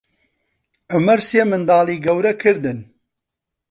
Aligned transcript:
عومەر 0.93 1.19
سێ 1.29 1.41
منداڵی 1.49 2.01
گەورە 2.05 2.33
کردن. 2.41 2.79